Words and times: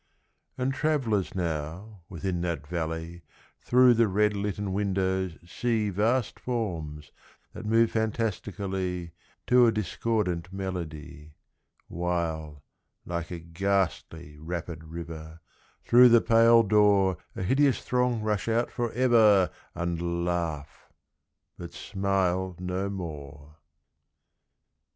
And 0.57 0.73
travellers, 0.73 1.35
now, 1.35 2.01
within 2.09 2.41
that 2.41 2.65
valley, 2.65 3.21
Through 3.59 3.93
the 3.93 4.07
red 4.07 4.35
litten 4.35 4.73
windows 4.73 5.37
see 5.45 5.91
Vast 5.91 6.39
forms, 6.39 7.11
that 7.53 7.67
move 7.67 7.91
fantastically 7.91 9.11
To 9.45 9.67
a 9.67 9.71
discordant 9.71 10.51
melody, 10.51 11.35
While, 11.87 12.63
like 13.05 13.29
a 13.29 13.37
ghastly 13.37 14.39
rapid 14.39 14.85
river, 14.85 15.39
Through 15.85 16.09
the 16.09 16.19
pale 16.21 16.63
door 16.63 17.17
A 17.35 17.43
hideous 17.43 17.83
throng 17.83 18.23
rush 18.23 18.47
out 18.47 18.71
forever 18.71 19.51
And 19.75 20.25
laugh 20.25 20.89
but 21.59 21.73
smile 21.73 22.55
no 22.57 22.89
more. 22.89 23.57